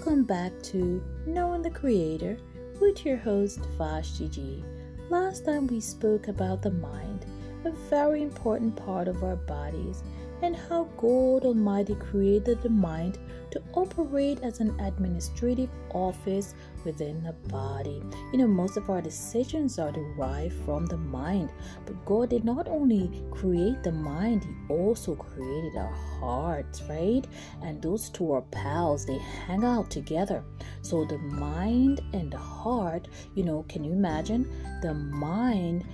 [0.00, 2.38] Welcome back to Knowing the Creator
[2.80, 4.64] with your host Vashti G.
[5.10, 7.26] Last time we spoke about the mind,
[7.66, 10.02] a very important part of our bodies,
[10.42, 13.18] and how God Almighty created the mind
[13.50, 18.02] to operate as an administrative office within the body.
[18.32, 21.50] You know, most of our decisions are derived from the mind,
[21.84, 27.26] but God did not only create the mind, He also created our hearts, right?
[27.62, 30.44] And those two are pals, they hang out together.
[30.82, 34.48] So the mind and the heart, you know, can you imagine?
[34.82, 35.84] The mind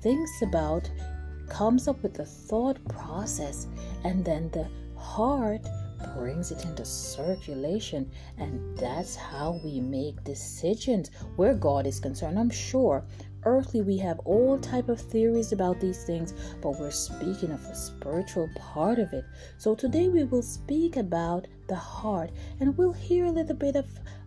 [0.00, 0.90] thinks about
[1.48, 3.66] comes up with the thought process
[4.04, 5.66] and then the heart
[6.14, 12.50] brings it into circulation and that's how we make decisions where god is concerned i'm
[12.50, 13.04] sure
[13.44, 17.74] earthly we have all type of theories about these things but we're speaking of the
[17.74, 19.24] spiritual part of it
[19.58, 23.86] so today we will speak about the heart and we'll hear a little bit of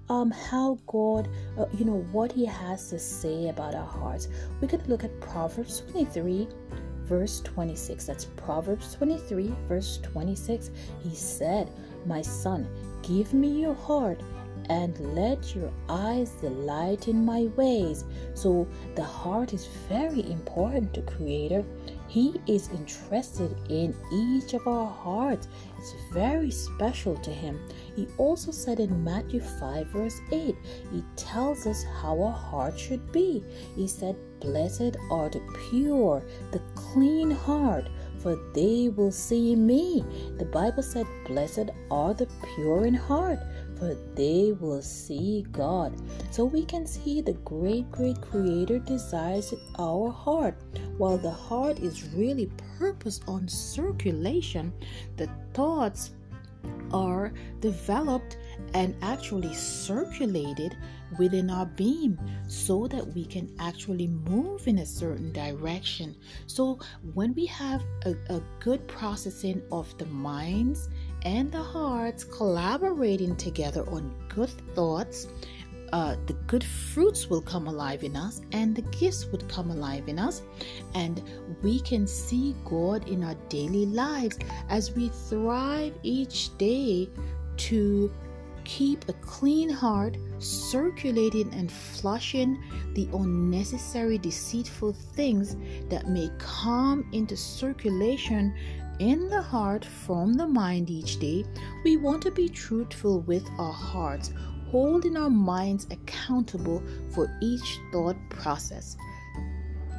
[0.09, 4.27] um, how God, uh, you know, what He has to say about our hearts.
[4.59, 6.49] We could look at Proverbs 23,
[7.05, 8.05] verse 26.
[8.05, 10.71] That's Proverbs 23, verse 26.
[11.03, 11.71] He said,
[12.05, 12.67] My son,
[13.03, 14.19] give me your heart
[14.69, 18.05] and let your eyes delight in my ways.
[18.33, 21.65] So the heart is very important to Creator.
[22.11, 25.47] He is interested in each of our hearts.
[25.77, 27.57] It's very special to Him.
[27.95, 30.53] He also said in Matthew 5, verse 8,
[30.91, 33.45] He tells us how our heart should be.
[33.77, 35.39] He said, Blessed are the
[35.69, 40.03] pure, the clean heart, for they will see me.
[40.37, 43.39] The Bible said, Blessed are the pure in heart,
[43.81, 45.99] for they will see God.
[46.29, 50.55] So we can see the great, great Creator desires our heart.
[50.99, 54.71] While the heart is really purpose on circulation,
[55.17, 56.11] the thoughts
[56.93, 58.37] are developed
[58.75, 60.77] and actually circulated
[61.17, 66.15] within our beam so that we can actually move in a certain direction.
[66.45, 66.77] So,
[67.15, 70.87] when we have a, a good processing of the minds
[71.23, 75.27] and the hearts collaborating together on good thoughts,
[75.93, 80.07] uh, the good fruits will come alive in us and the gifts would come alive
[80.07, 80.41] in us.
[80.95, 81.21] And
[81.61, 84.39] we can see god in our daily lives
[84.69, 87.09] as we thrive each day
[87.57, 88.11] to
[88.63, 92.61] keep a clean heart circulating and flushing
[92.93, 95.55] the unnecessary deceitful things
[95.89, 98.53] that may come into circulation
[98.99, 101.43] in the heart from the mind each day
[101.83, 104.31] we want to be truthful with our hearts
[104.71, 106.81] holding our minds accountable
[107.13, 108.95] for each thought process.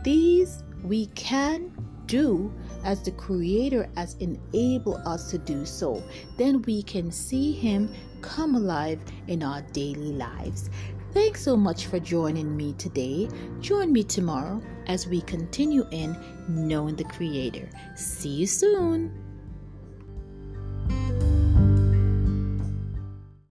[0.03, 1.71] These we can
[2.07, 2.53] do
[2.85, 6.03] as the Creator has enabled us to do so.
[6.37, 10.71] Then we can see Him come alive in our daily lives.
[11.13, 13.29] Thanks so much for joining me today.
[13.61, 16.17] Join me tomorrow as we continue in
[16.49, 17.69] knowing the Creator.
[17.97, 19.32] See you soon.